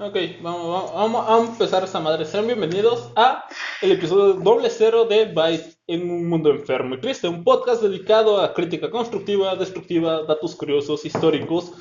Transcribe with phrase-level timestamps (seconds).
[0.00, 2.24] Ok, vamos, vamos, a empezar esta madre.
[2.24, 3.44] Sean bienvenidos a
[3.82, 8.40] el episodio doble cero de Byte en un mundo enfermo y triste, un podcast dedicado
[8.40, 11.72] a crítica constructiva, destructiva, datos curiosos, históricos,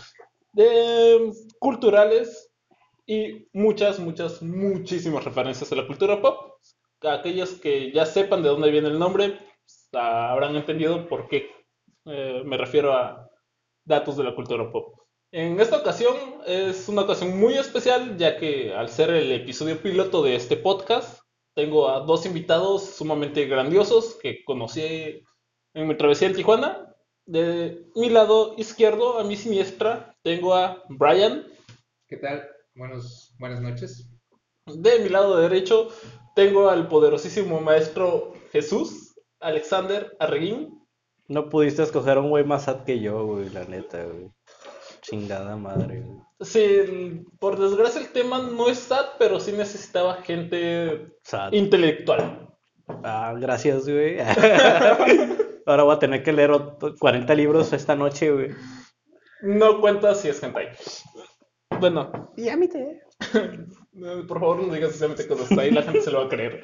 [1.59, 2.51] culturales
[3.05, 6.59] y muchas, muchas, muchísimas referencias a la cultura pop.
[7.01, 9.37] Aquellos que ya sepan de dónde viene el nombre
[9.93, 11.51] habrán entendido por qué
[12.05, 13.29] eh, me refiero a
[13.85, 15.06] datos de la cultura pop.
[15.37, 16.15] En esta ocasión
[16.47, 21.19] es una ocasión muy especial, ya que al ser el episodio piloto de este podcast,
[21.53, 25.23] tengo a dos invitados sumamente grandiosos que conocí
[25.75, 26.91] en mi travesía en Tijuana.
[27.27, 31.45] De mi lado izquierdo, a mi siniestra, tengo a Brian.
[32.07, 32.43] ¿Qué tal?
[32.73, 34.09] Buenos, buenas noches.
[34.65, 35.89] De mi lado derecho,
[36.33, 40.83] tengo al poderosísimo maestro Jesús, Alexander Arreguín.
[41.27, 44.31] No pudiste escoger un güey más sad que yo, güey, la neta, güey.
[45.09, 46.17] Chingada madre, güey.
[46.41, 51.51] Sí, por desgracia el tema no es sad, pero sí necesitaba gente Sad.
[51.53, 52.49] intelectual.
[53.03, 54.17] Ah, gracias, güey.
[55.65, 58.49] Ahora voy a tener que leer ot- 40 libros esta noche, güey.
[59.41, 60.69] No cuenta si es hentai.
[61.79, 62.79] Bueno, Y a mí te.
[63.33, 63.59] eh,
[64.27, 66.63] por favor no digas exactamente cuando está ahí, la gente se lo va a creer.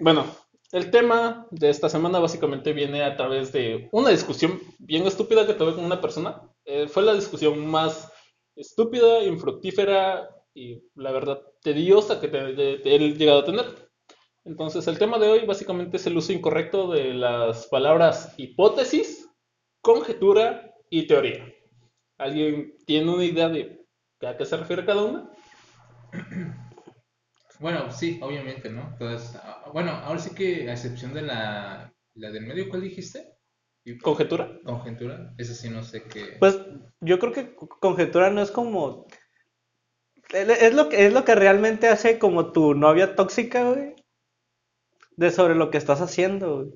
[0.00, 0.26] Bueno,
[0.72, 5.54] el tema de esta semana básicamente viene a través de una discusión bien estúpida que
[5.54, 6.42] tuve con una persona.
[6.70, 8.12] Eh, fue la discusión más
[8.54, 13.66] estúpida, infructífera y la verdad tediosa que te- te- he llegado a tener.
[14.44, 19.28] Entonces el tema de hoy básicamente es el uso incorrecto de las palabras hipótesis,
[19.82, 21.46] conjetura y teoría.
[22.18, 23.86] ¿Alguien tiene una idea de
[24.26, 25.30] a qué se refiere cada una?
[27.60, 28.90] Bueno, sí, obviamente, ¿no?
[28.92, 33.37] Entonces, ah, bueno, ahora sí que a excepción de la, la del medio, ¿cuál dijiste?
[33.96, 34.58] Conjetura.
[34.64, 36.36] Conjetura, esa sí no sé qué.
[36.38, 36.58] Pues
[37.00, 39.06] yo creo que co- conjetura no es como.
[40.30, 43.94] Es lo que, es lo que realmente hace como tu novia tóxica, güey.
[45.16, 46.70] De sobre lo que estás haciendo, güey.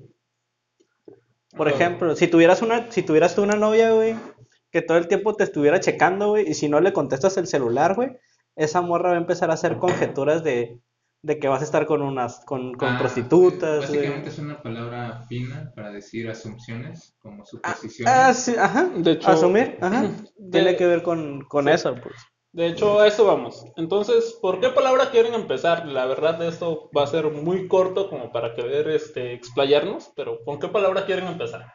[1.55, 4.15] Por ejemplo, si tuvieras una, si tuvieras tú una novia, güey,
[4.71, 7.93] que todo el tiempo te estuviera checando, güey, y si no le contestas el celular,
[7.93, 8.17] güey,
[8.55, 10.79] esa morra va a empezar a hacer conjeturas de,
[11.23, 13.97] de que vas a estar con unas, con, con Ah, prostitutas, güey.
[14.01, 18.13] Básicamente es una palabra fina para decir asunciones, como suposiciones.
[18.13, 18.89] Ah, sí, ajá.
[18.97, 20.01] De hecho- Asumir, ajá.
[20.37, 21.71] De- Tiene que ver con, con Sí.
[21.71, 22.15] eso, pues.
[22.51, 23.65] De hecho, a eso vamos.
[23.77, 25.87] Entonces, ¿por qué palabra quieren empezar?
[25.87, 30.59] La verdad, esto va a ser muy corto como para querer este, explayarnos, pero ¿con
[30.59, 31.73] qué palabra quieren empezar?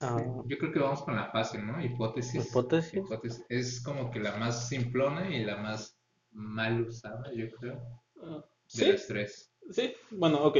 [0.00, 0.16] Ah,
[0.46, 1.82] Yo creo que vamos con la fácil, ¿no?
[1.84, 2.46] Hipótesis.
[2.48, 2.94] hipótesis.
[3.04, 3.44] Hipótesis.
[3.48, 5.98] Es como que la más simplona y la más
[6.30, 7.82] mal usada, yo creo,
[8.22, 8.92] Ah, de ¿Sí?
[8.92, 9.52] las tres.
[9.70, 10.56] Sí, bueno, ok.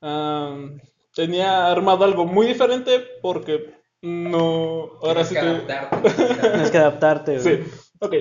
[0.00, 0.80] Am,
[1.14, 4.98] tenía armado algo muy diferente porque no...
[5.02, 6.10] Ahora Tienes sí que adaptarte.
[6.40, 7.40] Tienes que adaptarte.
[7.40, 8.14] Sí, ok.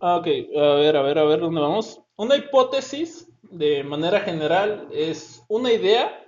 [0.00, 0.26] Ah, Ok,
[0.56, 2.00] a ver, a ver, a ver, ¿dónde vamos?
[2.16, 6.18] Una hipótesis, de manera general, es una idea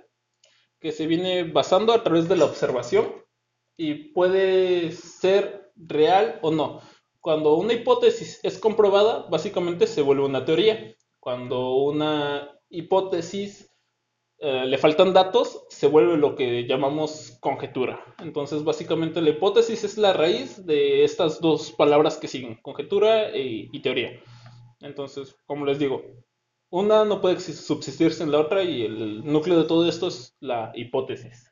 [0.79, 3.07] que se viene basando a través de la observación
[3.77, 6.81] y puede ser real o no.
[7.19, 10.94] Cuando una hipótesis es comprobada, básicamente se vuelve una teoría.
[11.25, 13.75] Cuando una hipótesis
[14.37, 17.99] eh, le faltan datos, se vuelve lo que llamamos conjetura.
[18.19, 23.67] Entonces, básicamente la hipótesis es la raíz de estas dos palabras que siguen, conjetura e-
[23.73, 24.21] y teoría.
[24.81, 26.03] Entonces, como les digo,
[26.69, 30.73] una no puede subsistir sin la otra y el núcleo de todo esto es la
[30.75, 31.51] hipótesis.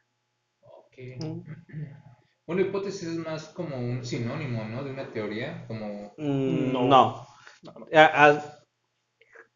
[0.61, 0.97] Ok.
[2.45, 4.83] Una hipótesis es más como un sinónimo, ¿no?
[4.83, 6.13] De una teoría, como...
[6.17, 6.83] Mm, No.
[6.83, 7.27] no.
[7.91, 8.62] A- a-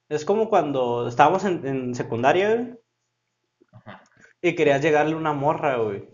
[0.09, 2.73] Es como cuando estábamos en, en secundaria, güey,
[3.72, 4.03] Ajá,
[4.41, 6.07] y querías llegarle a una morra, güey.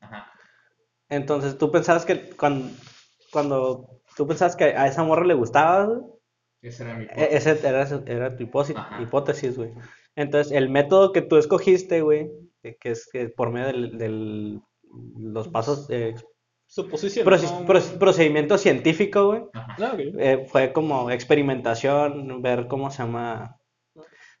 [0.00, 0.30] ajá.
[1.08, 2.70] Entonces tú pensabas que cuando,
[3.32, 6.00] cuando tú pensabas que a esa morra le gustaba, güey,
[6.62, 7.46] Esa era mi e- hipótesis.
[7.46, 9.72] ese era, era tu hipótesis, güey.
[10.16, 12.30] Entonces el método que tú escogiste, güey,
[12.62, 14.62] que es que por medio del, del-
[15.16, 16.14] los pasos, eh,
[16.72, 17.26] Suposición.
[17.26, 17.66] proce- ¿no?
[17.66, 19.42] proce- procedimiento científico, güey.
[19.54, 23.56] Ah, eh, fue como experimentación, ver cómo se llama,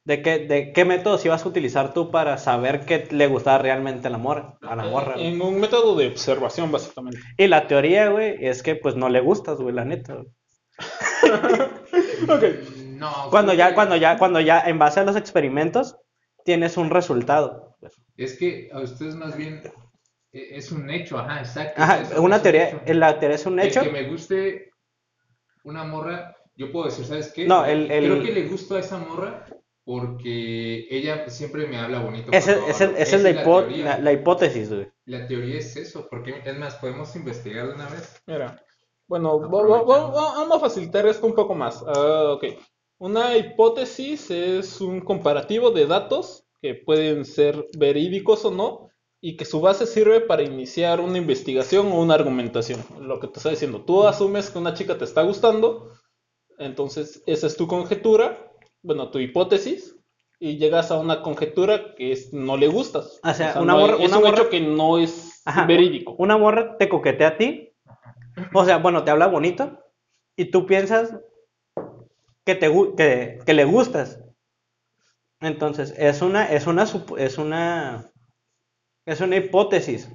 [0.04, 4.06] de qué, de qué métodos ibas a utilizar tú para saber qué le gustaba realmente
[4.06, 5.26] a la morra, a la morra, güey.
[5.26, 7.18] En un método de observación, básicamente.
[7.36, 10.14] Y la teoría, güey, es que pues no le gustas, güey, la neta.
[10.14, 10.26] güey.
[12.28, 12.44] Ok.
[12.96, 15.96] No, Cuando ya, que- cuando ya, cuando ya, en base a los experimentos,
[16.44, 17.76] tienes un resultado.
[17.80, 17.94] pues.
[18.16, 19.62] Es que a ustedes más bien
[20.32, 21.82] es un hecho, ajá, exacto.
[21.82, 23.82] Ajá, es- una un teoría, la teoría es un El hecho.
[23.82, 24.72] que me guste
[25.64, 27.46] una morra, yo puedo decir, ¿sabes qué?
[27.46, 29.46] No, el- el- Creo que le gusto a esa morra
[29.84, 32.30] porque ella siempre me habla bonito.
[32.32, 34.86] Esa es, la, la- la hipótesis, güey.
[35.06, 38.22] La teoría es eso, porque es más, podemos investigar de una vez.
[38.26, 38.62] Mira,
[39.08, 41.82] Bueno, vamos a facilitar esto un poco más.
[41.84, 42.44] Ah, ok.
[42.98, 48.90] Una hipótesis es un comparativo de datos que pueden ser verídicos o no
[49.20, 52.82] y que su base sirve para iniciar una investigación o una argumentación.
[53.00, 55.92] Lo que te está diciendo, tú asumes que una chica te está gustando,
[56.58, 58.50] entonces esa es tu conjetura,
[58.82, 59.96] bueno, tu hipótesis,
[60.38, 63.20] y llegas a una conjetura que es no le gustas.
[63.22, 66.14] O sea, una no morra- es una un morra- hecho que no es Ajá, verídico.
[66.18, 67.72] Una morra te coquetea a ti.
[68.54, 69.78] O sea, bueno, te habla bonito.
[70.36, 71.14] Y tú piensas
[72.46, 74.18] que, te, que, que le gustas.
[75.40, 76.84] Entonces, es una, es una,
[77.18, 78.09] es una,
[79.12, 80.08] es una hipótesis.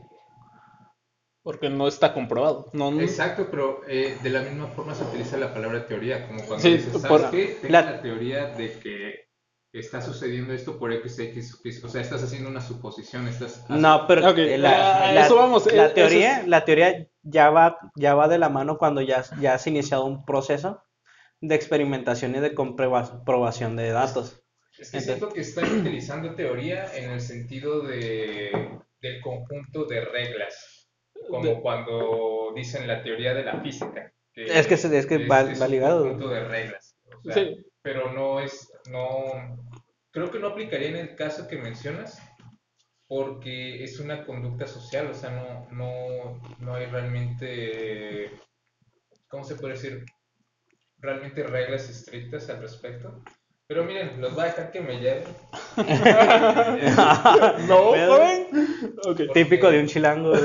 [1.44, 2.70] Porque no está comprobado.
[2.74, 6.40] No, no- Exacto, pero eh, de la misma forma se utiliza la palabra teoría, como
[6.44, 7.58] cuando Sí, dices, ¿sabes por- qué?
[7.62, 8.02] Tengo la- la...
[8.02, 9.26] teoría de que
[9.72, 13.70] está sucediendo esto por X, X, X, o sea, estás haciendo una suposición, estás...
[13.70, 17.50] No, pero eh, la, a la- eso vamos, eh, la teoría, es- la teoría ya
[17.52, 20.82] va, ya va de la mano cuando ya, ya has iniciado un proceso
[21.42, 24.42] de experimentación y de comprobación de datos.
[24.80, 28.52] Es que siento que están utilizando teoría en el sentido de,
[29.02, 30.90] del conjunto de reglas,
[31.30, 34.12] como De- cuando dicen la teoría de la física.
[34.34, 36.02] que Es que es que va- es va un ligado.
[36.04, 36.98] conjunto de reglas.
[37.08, 37.66] o sea, Sí.
[37.82, 39.14] Pero no es, no,
[40.12, 42.20] creo que no aplicaría en el caso que mencionas,
[43.08, 48.32] porque es una conducta social, o sea, no, no, no hay realmente,
[49.28, 50.04] ¿cómo se puede decir?
[50.98, 53.22] Realmente reglas estrictas al respecto.
[53.68, 55.24] Pero miren, los voy a dejar que me lleven.
[57.68, 58.48] No, joven.
[59.08, 59.22] Ok.
[59.34, 60.30] Típico de un chilango.
[60.30, 60.42] güey.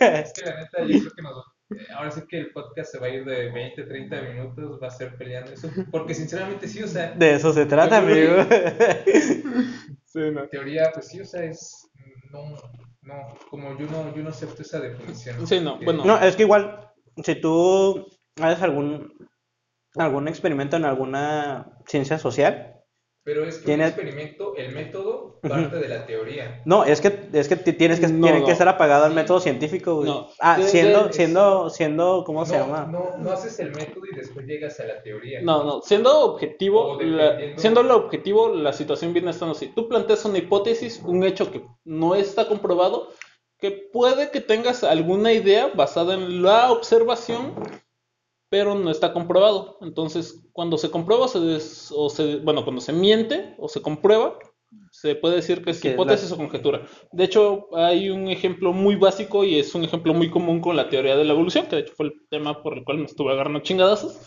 [0.00, 2.98] Es que la neta, yo creo que nos, eh, ahora sí que el podcast se
[2.98, 6.82] va a ir de 20, 30 minutos, va a ser peleando eso, porque sinceramente sí,
[6.82, 8.34] o sea, De eso se trata, amigo.
[10.12, 10.42] Sí, no.
[10.42, 11.88] en teoría, pues sí, o sea, es,
[12.32, 12.42] no,
[13.02, 13.14] no,
[13.48, 15.46] como yo no, yo no acepto esa definición.
[15.46, 16.04] Sí, no, Que- bueno.
[16.04, 16.90] No, es que igual,
[17.24, 18.08] si tú
[18.42, 19.12] haces algún,
[19.94, 22.79] algún experimento en alguna ciencia social,
[23.22, 26.62] Pero es que Tiene- un experimento, el método parte de la teoría.
[26.64, 28.46] no, es que, es que ti- tienes que, No, tiene no.
[28.46, 29.16] que estar apagado al Sí.
[29.16, 30.08] método científico, güey.
[30.08, 30.28] No.
[30.40, 32.88] Ah, De- siendo, de- siendo, siendo, ¿cómo se llama?
[32.90, 35.42] No, no haces el método y después llegas a la teoría.
[35.42, 39.66] No, no, siendo objetivo, la- siendo lo objetivo, la situación viene estando así.
[39.68, 43.08] Tú planteas una hipótesis, un hecho que no está comprobado,
[43.58, 47.52] que puede que tengas alguna idea basada en la observación,
[48.50, 49.78] pero no está comprobado.
[49.80, 54.38] Entonces, cuando se comprueba se, des- o se- bueno, cuando se miente o se comprueba,
[54.92, 56.86] se puede decir que es Que es hipótesis la- o conjetura.
[57.12, 60.88] De hecho, hay un ejemplo muy básico y es un ejemplo muy común con la
[60.88, 63.32] teoría de la evolución, que de hecho fue el tema por el cual me estuve
[63.32, 64.18] agarrando chingadazos.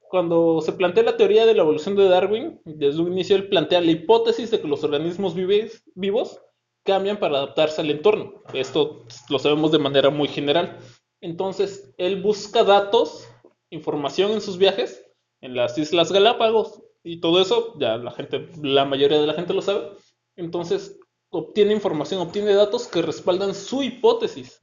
[0.00, 3.80] Cuando se plantea la teoría de la evolución de Darwin, desde un inicio él plantea
[3.80, 6.40] la hipótesis de que los organismos vives- vivos
[6.84, 8.42] cambian para adaptarse al entorno.
[8.52, 10.78] Esto lo sabemos de manera muy general.
[11.20, 13.28] Entonces, él busca datos,
[13.70, 15.04] información en sus viajes,
[15.40, 19.54] en las Islas Galápagos y todo eso, ya la gente, la mayoría de la gente
[19.54, 19.92] lo sabe.
[20.36, 20.98] Entonces,
[21.30, 24.60] obtiene información, obtiene datos que respaldan su hipótesis.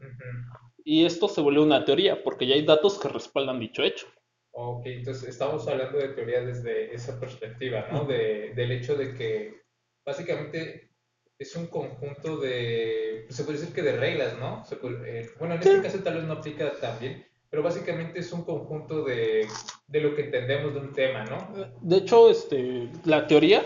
[0.83, 4.07] Y esto se vuelve una teoría, porque ya hay datos que respaldan dicho hecho.
[4.51, 8.05] Ok, entonces estamos hablando de teoría desde esa perspectiva, ¿no?
[8.05, 9.61] De, del hecho de que
[10.05, 10.91] básicamente
[11.37, 14.65] es un conjunto de, pues, se puede decir que de reglas, ¿no?
[14.65, 18.19] Se puede- eh, bueno, en este caso tal vez no aplica tan bien, pero básicamente
[18.19, 19.47] es un conjunto de,
[19.87, 21.69] de lo que entendemos de un tema, ¿no?
[21.81, 23.63] De hecho, este, la teoría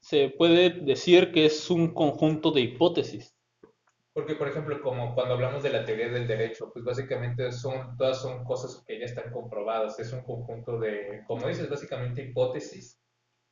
[0.00, 3.34] se puede decir que es un conjunto de hipótesis.
[4.12, 8.20] Porque, por ejemplo, como cuando hablamos de la teoría del derecho, pues básicamente son, todas
[8.20, 13.00] son cosas que ya están comprobadas, es un conjunto de, como dices, básicamente hipótesis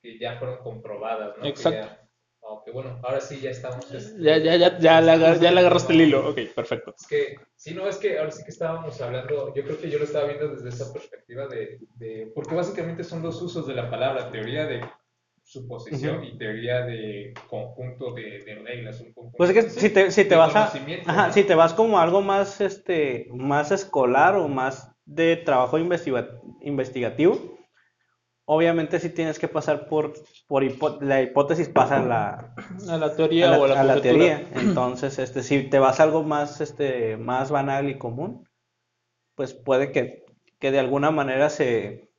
[0.03, 1.47] que ya fueron comprobadas, ¿no?
[1.47, 2.08] Exacto.
[2.49, 3.93] Ya- Ok, bueno, ahora sí ya estamos.
[3.93, 6.29] este, Ya, ya, ya, ya, le, agar- ya le agarraste el hilo.
[6.31, 6.95] Ok, perfecto.
[6.99, 9.99] Es que, sí, no, es que ahora sí que estábamos hablando, yo creo que yo
[9.99, 13.91] lo estaba viendo desde esa perspectiva de, de porque básicamente son dos usos de la
[13.91, 14.81] palabra, teoría de
[15.45, 19.01] suposición y teoría de conjunto de, de reglas.
[19.01, 21.33] Un conjunto, Pues es que si te, si te vas a, conocimiento, ajá, ¿no?
[21.33, 27.58] si te vas como algo más, este, más escolar o más de trabajo investiga- investigativo,
[28.49, 30.15] obviamente sí tienes que pasar por,
[30.49, 30.65] por
[31.03, 32.55] la hipótesis pasa a la,
[32.89, 34.01] A la a teoría la, o a la a la conjetura.
[34.01, 34.51] teoría.
[34.55, 38.49] Entonces, este, si te vas a algo más, este, más banal y común,
[39.37, 40.25] pues puede que,
[40.59, 42.11] que de alguna manera se,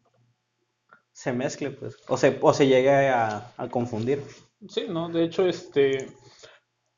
[1.13, 4.23] se mezcle, pues, o se, o se llegue a, a confundir.
[4.67, 5.09] Sí, ¿no?
[5.09, 6.07] De hecho, este,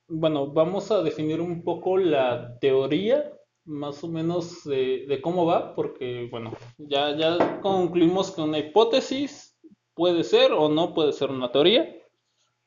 [0.08, 3.32] bueno, vamos a definir un poco la teoría,
[3.66, 9.58] más o menos de, de cómo va, porque, bueno, ya, ya concluimos que una hipótesis
[9.94, 11.96] puede ser o no puede ser una teoría,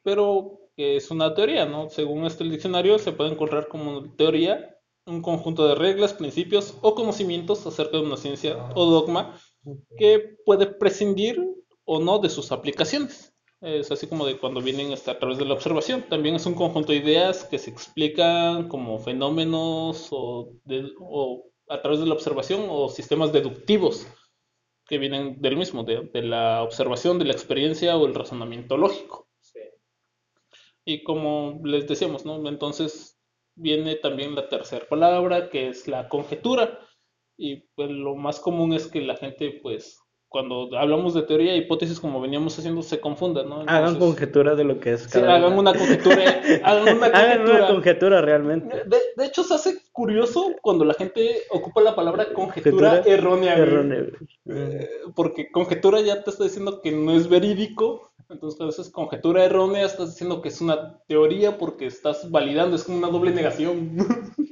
[0.02, 1.88] pero que es una teoría, ¿no?
[1.88, 4.74] Según este diccionario se puede encontrar como teoría
[5.06, 9.38] un conjunto de reglas, principios o conocimientos acerca de una ciencia o dogma
[9.98, 11.42] que puede prescindir
[11.84, 13.33] o no de sus aplicaciones.
[13.64, 16.02] Es así como de cuando vienen hasta a través de la observación.
[16.08, 21.80] También es un conjunto de ideas que se explican como fenómenos o, de- o a
[21.82, 24.06] través de la observación o sistemas deductivos
[24.86, 29.28] que vienen del mismo, de, de la observación, de la experiencia o el razonamiento lógico.
[29.40, 29.60] Sí.
[30.84, 32.46] Y como les decíamos, ¿no?
[32.48, 33.18] Entonces
[33.56, 36.78] viene también la tercera palabra, que es la conjetura.
[37.36, 39.98] Y pues lo más común es que la gente, pues,
[40.34, 43.60] cuando hablamos de teoría e hipótesis, como veníamos haciendo, se confunda, ¿no?
[43.68, 48.20] Hagan conjetura de lo que es sí, hagan una conjetura, hagan una Hagan una conjetura.
[48.20, 48.82] realmente.
[48.84, 54.08] De, de hecho, se hace curioso cuando la gente ocupa la palabra conjetura Conjetura errónea.
[54.46, 59.44] Eh, porque conjetura ya te está diciendo que no es verídico, entonces cuando dices conjetura
[59.44, 63.98] errónea estás diciendo que es una teoría porque estás validando, es como una doble negación.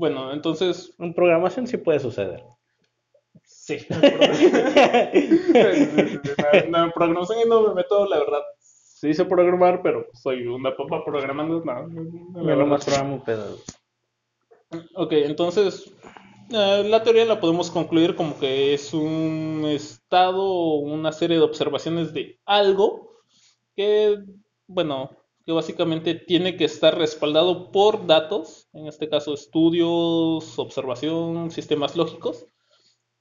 [0.00, 2.42] bueno, entonces, En programación sí puede suceder.
[3.44, 3.76] sí.
[6.70, 8.42] no, no, programación y no me meto, la verdad.
[8.58, 11.72] Sí sé programar, pero soy una papa programando, no,
[12.34, 12.56] la Yo verdad.
[12.56, 13.56] nomás programo un pedo.
[14.94, 15.90] Ok, entonces
[16.50, 21.42] eh, la teoría la podemos concluir como que es un estado o una serie de
[21.44, 23.10] observaciones de algo
[23.76, 24.18] que,
[24.66, 25.10] bueno,
[25.50, 32.46] que básicamente tiene que estar respaldado por datos, en este caso estudios, observación, sistemas lógicos.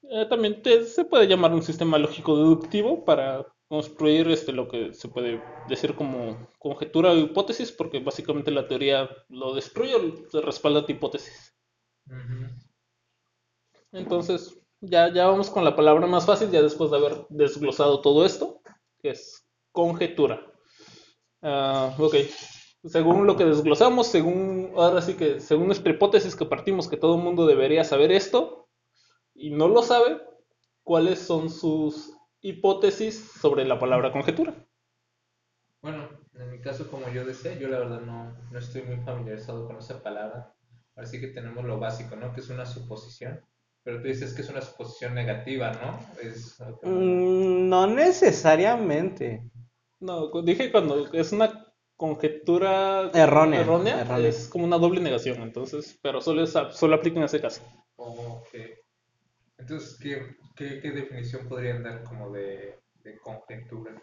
[0.04, 4.94] Eh, también te- se puede llamar un sistema lógico deductivo para construir este, lo que
[4.94, 10.42] se puede decir como conjetura o hipótesis, porque básicamente la teoría lo destruye o se
[10.42, 11.56] respalda tu hipótesis.
[13.92, 18.26] Entonces, ya, ya vamos con la palabra más fácil, ya después de haber desglosado todo
[18.26, 18.62] esto,
[19.00, 20.49] que es conjetura.
[21.42, 22.16] Ah, ok,
[22.86, 27.16] según lo que desglosamos, según, ahora sí que, según nuestra hipótesis que partimos que todo
[27.16, 28.68] el mundo debería saber esto,
[29.34, 30.22] y no lo sabe,
[30.84, 34.56] ¿cuáles son sus hipótesis sobre la palabra conjetura?
[35.82, 39.66] Bueno, en mi caso, como yo decía, yo la verdad no, no estoy muy familiarizado
[39.68, 40.54] con esa palabra.
[40.96, 42.34] Así que tenemos lo básico, ¿no?
[42.34, 43.40] Que es una suposición.
[43.84, 46.00] Pero tú dices que es una suposición negativa, ¿no?
[46.22, 49.50] Es Mm, No necesariamente.
[50.02, 51.66] No, dije cuando es una
[51.96, 54.28] conjetura Errónea, errónea, errónea.
[54.30, 57.62] es como una doble negación, entonces, pero solo, es, solo aplica en ese caso.
[57.98, 58.50] Ok.
[59.60, 64.02] Entonces, ¿qué, qué, qué definición podrían dar como de, de conjetura?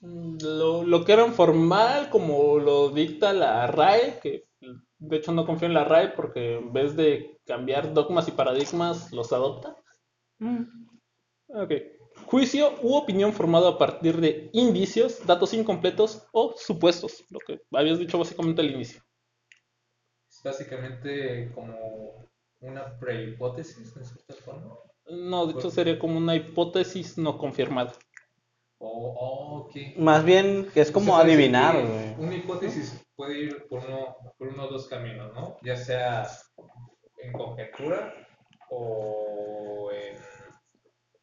[0.00, 4.44] Mm, Lo, lo que eran formal, como lo dicta la RAE, que
[4.98, 9.12] de hecho no confío en la RAE porque en vez de cambiar dogmas y paradigmas,
[9.12, 9.76] los adopta.
[11.48, 11.72] Ok.
[12.26, 17.98] Juicio u opinión formado a partir de indicios, datos incompletos o supuestos, lo que habías
[17.98, 19.02] dicho básicamente al inicio.
[20.30, 22.28] Es básicamente como
[22.60, 24.76] una prehipótesis, de cierta forma.
[25.06, 27.94] No, de hecho sería como una hipótesis no confirmada.
[28.78, 29.96] O, oh, ok.
[29.96, 32.14] Más bien es como adivinar, que.
[32.18, 35.56] Una hipótesis puede ir por uno, por uno o dos caminos, ¿no?
[35.62, 36.28] Ya sea
[37.22, 38.14] en conjetura
[38.70, 40.16] o en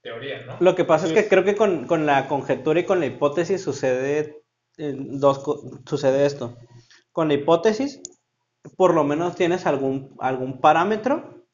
[0.05, 0.57] teoría, ¿no?
[0.59, 3.63] Lo que pasa es que creo que con, con la conjetura y con la hipótesis
[3.63, 4.43] sucede
[4.77, 5.43] eh, dos
[5.87, 6.57] sucede esto.
[7.11, 8.01] Con la hipótesis,
[8.77, 11.47] por lo menos tienes algún, algún parámetro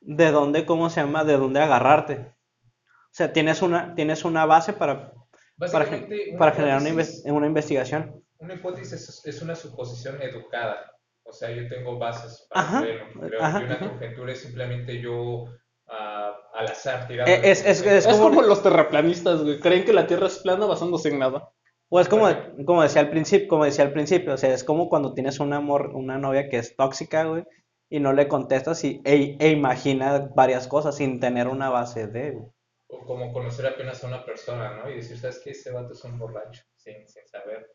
[0.00, 1.24] de dónde, ¿cómo se llama?
[1.24, 2.32] De dónde agarrarte.
[2.62, 5.12] O sea, tienes una, tienes una base para,
[5.58, 8.22] para, una para generar una, investigación.
[8.38, 10.92] Una hipótesis es, es una suposición educada.
[11.24, 13.20] O sea, yo tengo bases para Ajá, creerlo.
[13.20, 13.88] Pero ajá, una ajá.
[13.88, 15.46] conjetura es simplemente yo
[15.88, 17.30] ah, al azar tirando.
[17.30, 19.60] Eh, es- es- es Es como- como los terraplanistas, güey.
[19.60, 21.50] Creen que la Tierra es plana basándose en nada.
[21.90, 22.26] O es como,
[22.66, 25.56] como decía al principio, como decía al principio, o sea, es como cuando tienes una,
[25.56, 27.44] amor, una novia que es tóxica, güey,
[27.88, 32.32] y no le contestas y, e, e imagina varias cosas sin tener una base de,
[32.32, 32.46] güey.
[32.88, 34.90] O como conocer apenas a una persona, ¿no?
[34.90, 35.50] Y decir, ¿sabes qué?
[35.52, 37.70] Ese vato es un borracho, sin, sin saber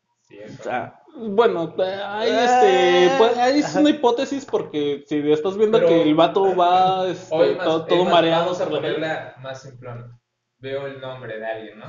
[0.59, 5.55] O sea, Bueno, eh, ahí, este, Eh, pues, ahí es una hipótesis porque si estás
[5.57, 8.61] viendo Pero- que el vato va este, Hoy más- todo, es todo más, mareado Vamos
[8.61, 10.19] a ponerla más simplón.
[10.57, 11.85] Veo el nombre de alguien, ¿no?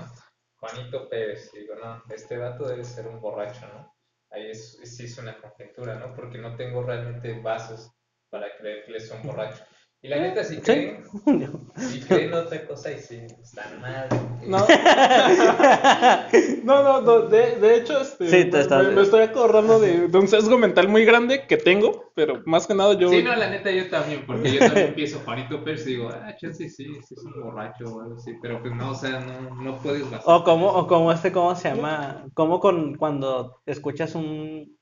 [0.57, 1.51] Juanito Pérez.
[1.55, 3.95] Y digo, no, este vato debe ser un borracho, ¿no?
[4.31, 6.13] Ahí es, sí es una conjetura, ¿no?
[6.15, 7.91] Porque no tengo realmente bases
[8.31, 9.65] para creer que él es un borracho.
[10.05, 10.63] Y la neta, si Sí.
[10.63, 11.05] creen,
[11.77, 14.09] si creen otra cosa, y sí, están mal.
[14.47, 14.59] No.
[16.65, 19.81] no, no, no, de, de hecho, este, Sí, te me, estás- me- me estoy acordando
[19.81, 23.09] de, de un sesgo mental muy grande que tengo, pero más que nada yo...
[23.09, 26.37] Sí, no, la neta yo también, porque yo también empiezo Juanito Pérez y digo, ah,
[26.37, 29.55] chance sí, sí es un borracho o algo así, pero pues no, o sea, no,
[29.57, 30.21] no puedes basar.
[30.27, 32.27] o como, o como este, ¿cómo se llama?
[32.35, 34.77] Como con, cuando escuchas un,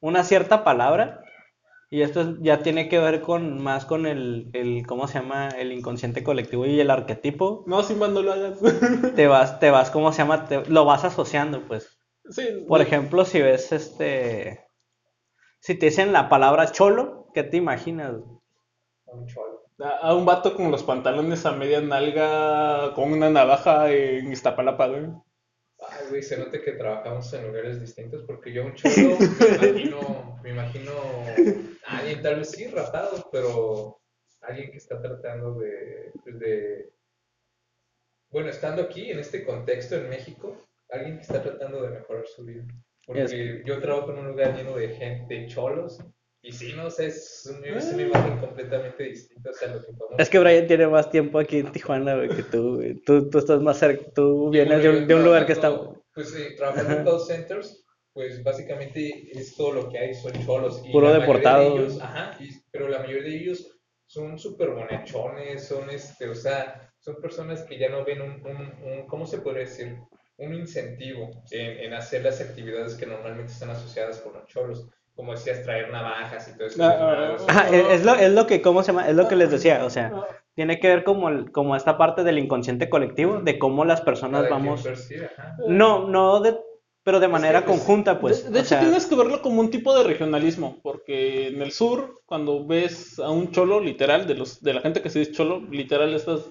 [0.00, 1.20] una cierta palabra.
[1.90, 5.48] Y esto es- ya tiene que ver con más con el, el, ¿cómo se llama?
[5.48, 7.64] El inconsciente colectivo y el arquetipo.
[7.66, 8.60] No, Simba, no lo hagas.
[9.16, 10.44] Te vas, te vas, ¿cómo se llama?
[10.46, 11.98] Te- lo vas asociando, pues.
[12.30, 14.66] sí, Por ejemplo, si ves este,
[15.60, 18.14] si te dicen la palabra cholo, ¿qué te imaginas?
[19.12, 19.62] Un cholo.
[19.80, 24.86] A, a un vato con los pantalones a media nalga con una navaja en Iztapalapa,
[24.86, 25.06] güey.
[26.08, 30.50] Güey, se nota que trabajamos en lugares distintos porque yo un cholo me imagino, me
[30.50, 30.92] imagino
[31.86, 33.98] a alguien tal vez sí rapado, pero
[34.42, 36.90] alguien que está tratando de, pues, de,
[38.30, 40.56] bueno, estando aquí en este contexto en México,
[40.90, 42.64] alguien que está tratando de mejorar su vida.
[43.06, 46.00] Porque yo trabajo en un lugar lleno de gente, de cholos,
[46.42, 49.92] y sí, no sé, es, un- es una imagen completamente distinta, o sea, lo que
[49.92, 52.94] podemos Es que Brian tiene más tiempo aquí en Tijuana, güey, que tú, güey.
[53.04, 55.70] Tú, tú estás más cerca, tú vienes de un, de un lugar que está...
[56.16, 60.82] Pues sí, trabajando en call centers, pues básicamente es todo lo que hay, son cholos.
[60.84, 62.06] Y Puro la mayoría deportado, de ellos, güey.
[62.06, 67.16] ajá, y- pero la mayoría de ellos son súper bonachones, son este, o sea, son
[67.20, 68.56] personas que ya no ven un, un,
[68.90, 69.98] un- ¿cómo se podría decir?
[70.38, 74.88] Un incentivo en, en hacer las actividades que normalmente están asociadas con los cholos.
[75.14, 76.82] Como decías, traer navajas y todo eso.
[77.48, 79.08] Ajá, es, es lo, es lo que, ¿cómo se llama?
[79.08, 80.26] Es lo que les decía, o sea, Ah,
[80.56, 84.44] tiene que ver como, el- como esta parte del inconsciente colectivo, de cómo las personas
[84.44, 84.82] Cada vamos...
[84.82, 85.30] percibe.
[85.68, 86.58] No, no de...
[87.04, 88.50] Pero de manera pues, conjunta, pues.
[88.50, 92.22] de hecho, sea, tienes que verlo como un tipo de regionalismo, porque en el sur,
[92.26, 95.60] cuando ves a un cholo, literal, de los de la gente que se dice cholo,
[95.70, 96.50] literal, estás,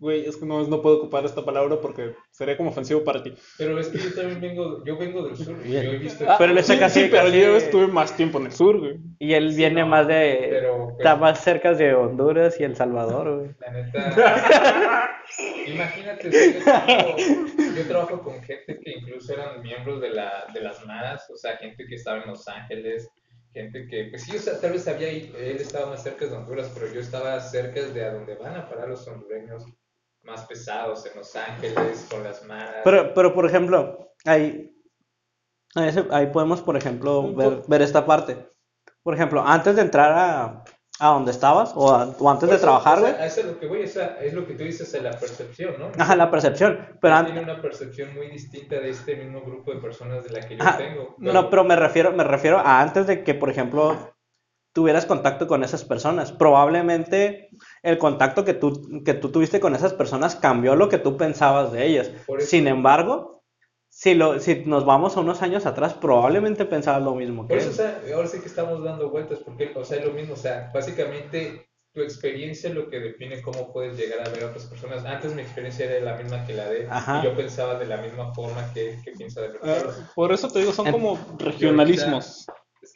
[0.00, 3.32] güey, es que no, no puedo ocupar esta palabra porque sería como ofensivo para ti.
[3.58, 6.24] Pero es que yo también vengo, yo vengo del sur y yo he visto...
[6.28, 8.78] Ah, Pero sí, saca sí, así, pero casi- yo estuve más tiempo en el sur,
[8.80, 8.98] güey.
[9.18, 10.48] Y él Sí, viene no, más de...
[10.50, 13.50] pero- Está pero- más cerca de Honduras y El Salvador, güey.
[13.60, 15.10] La neta,
[15.66, 17.16] imagínate, yo, trabajo,
[17.76, 21.56] yo trabajo con gente que incluso eran miembros de, la, de las maras, o sea,
[21.58, 23.08] gente que estaba en Los Ángeles,
[23.52, 26.36] gente que, pues sí, o sea, tal vez había, ido- él estaba más cerca de
[26.36, 29.64] Honduras, pero yo estaba cerca de a donde van a parar los hondureños
[30.22, 32.82] más pesados, en Los Ángeles, con las maras.
[32.84, 34.70] Pero, pero por ejemplo, ahí,
[35.74, 38.50] ahí, podemos, por ejemplo, ver, ver esta parte.
[39.02, 40.64] Por ejemplo, antes de entrar a,
[40.98, 43.58] a donde estabas, o, a- o antes de eso, trabajar, o sea, eso es lo
[43.58, 45.90] que voy, o sea, es lo que tú dices, de la percepción, ¿no?
[45.98, 46.86] Ajá, la percepción.
[47.00, 50.56] Pero tiene una percepción muy distinta de este mismo grupo de personas de la que
[50.56, 51.14] yo Ajá, tengo.
[51.18, 54.12] No, pero me refiero, me refiero a antes de que, por ejemplo,
[54.72, 56.32] tuvieras contacto con esas personas.
[56.32, 57.50] Probablemente
[57.82, 61.72] el contacto que tú, que tú tuviste con esas personas cambió lo que tú pensabas
[61.72, 62.10] de ellas.
[62.38, 63.42] Sin embargo,
[63.88, 67.58] si, lo, si nos vamos a unos años atrás, probablemente pensabas lo mismo que Por
[67.58, 70.34] eso, o sea, ahora sí que estamos dando vueltas, porque, o sea, es lo mismo,
[70.34, 74.46] o sea, básicamente tu experiencia es lo que define cómo puedes llegar a ver a
[74.46, 75.04] otras personas.
[75.04, 77.18] Antes mi experiencia era la misma que la de, Ajá.
[77.20, 79.94] y yo pensaba de la misma forma que, que piensa de Ah, verdad.
[80.14, 82.46] por eso te digo, son como regionalismos.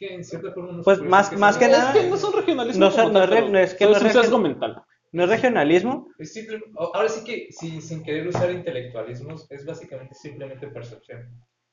[0.05, 0.73] Es que en cierta forma...
[0.73, 3.21] nos Pues más- que más que Es nada- que no son regionalismos no son- no
[3.21, 4.83] tal, es re- pero no es que no es es sesgo mental.
[5.13, 6.09] ¿No es regionalismo?
[6.19, 11.29] Es simple- ahora sí que sin, sin querer usar intelectualismos, es básicamente simplemente percepción.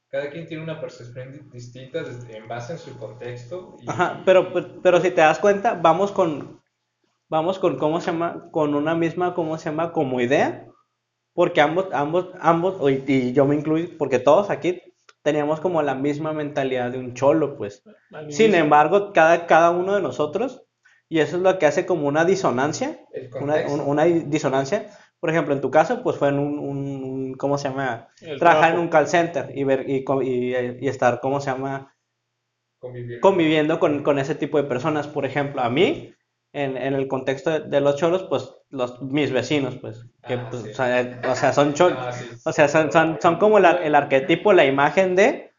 [0.10, 3.78] Cada quien tiene una percepción di- distinta desde- en base en su contexto.
[3.82, 4.52] Y, Ajá, pero,
[4.84, 6.62] pero si te das cuenta, vamos con,
[7.30, 8.50] vamos con, ¿cómo se llama?
[8.52, 9.92] Con una misma, ¿cómo se llama?
[9.92, 10.68] Como idea,
[11.34, 14.82] porque ambos, ambos, ambos, y, y yo me incluyo, porque todos aquí
[15.24, 17.84] teníamos como la misma mentalidad de un cholo, pues.
[18.30, 20.64] Sin embargo, cada, cada uno de nosotros,
[21.10, 23.00] y eso es lo que hace como una disonancia,
[23.40, 23.74] una, contexto.
[23.74, 24.90] un- una disonancia.
[25.20, 28.08] Por ejemplo, en tu caso, pues fue en un, un- un- ¿cómo se llama?
[28.22, 31.52] El Trabajar en un call center y ver y, co- y, y estar, ¿cómo se
[31.52, 31.94] llama?
[32.80, 33.20] convivir.
[33.20, 35.08] conviviendo con, con ese tipo de personas.
[35.08, 36.14] Por ejemplo, a mí,
[36.54, 40.48] en, en el contexto de, de los cholos, pues los, mis vecinos, pues, que, Ah,
[40.50, 40.70] pues, sí.
[40.72, 42.30] o, sea, o sea, son cholos, Ah, sí.
[42.46, 45.52] o sea, son, son, son como el, ar- el arquetipo, la imagen de,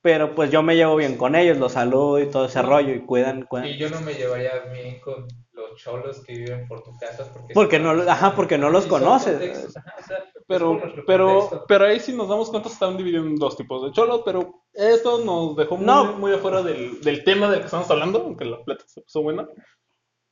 [0.00, 3.00] pero pues yo me llevo bien con ellos, los saludo y todo ese rollo y
[3.00, 3.68] cuidan, cuidan.
[3.68, 7.54] Y yo no me llevaría bien con los cholos que viven por tu casa porque,
[7.54, 9.34] Porque no lo- ajá, porque no los conoces.
[9.38, 11.64] contextos, ajá, o sea, es Pero, pero, contexto.
[11.68, 14.64] pero ahí sí nos damos cuenta se están dividiendo en dos tipos de cholos, pero
[14.72, 16.12] esto nos dejó muy, No.
[16.14, 19.46] muy afuera del, del tema del que estamos hablando, aunque la plata se puso buena.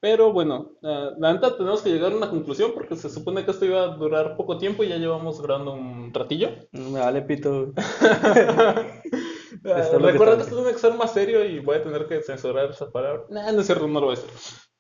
[0.02, 3.66] Pero bueno, la neta tenemos que llegar a una conclusión porque se supone que esto
[3.66, 6.48] iba a durar poco tiempo y ya llevamos grabando un ratillo.
[6.72, 7.72] Me vale pito.
[9.62, 12.90] Recuerda que esto tiene que ser más serio y voy a tener que censurar esa
[12.90, 13.24] palabra.
[13.28, 14.30] Nah, no es cierto, no lo voy a hacer.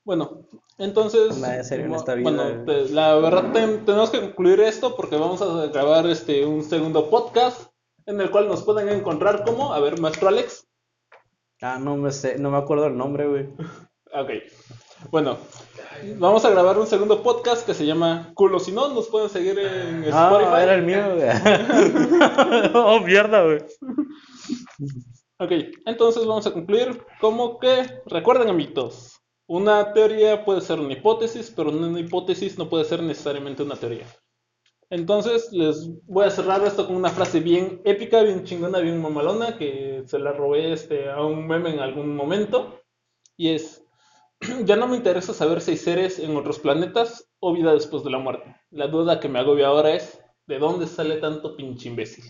[0.04, 0.46] Bueno,
[0.78, 1.36] entonces.
[1.38, 2.30] Nada de serio en esta vida.
[2.30, 6.62] Bueno, te- la verdad ten- tenemos que concluir esto porque vamos a grabar este un
[6.62, 7.70] segundo podcast
[8.06, 10.66] en el cual nos pueden encontrar como, a ver, maestro Alex.
[11.60, 13.48] Ah, no me sé, no me acuerdo el nombre, güey.
[14.12, 14.28] Ok.
[15.08, 15.38] Bueno,
[16.18, 18.60] vamos a grabar un segundo podcast que se llama Culo.
[18.60, 20.12] Si no, nos pueden seguir en Spotify.
[20.12, 21.28] Ah, era el mío, güey.
[22.74, 23.58] oh, mierda, güey.
[25.38, 25.52] Ok,
[25.86, 31.70] entonces vamos a concluir como que, recuerden amiguitos, una teoría puede ser una hipótesis, pero
[31.70, 34.06] una hipótesis no puede ser necesariamente una teoría.
[34.90, 39.56] Entonces les voy a cerrar esto con una frase bien épica, bien chingona, bien mamalona,
[39.56, 42.80] que se la robé este, a un meme en algún momento.
[43.36, 43.79] Y es,
[44.64, 48.10] ya no me interesa saber si hay seres en otros planetas o vida después de
[48.10, 48.56] la muerte.
[48.70, 52.24] La duda que me agobia ahora es, ¿de dónde sale tanto pinche imbécil?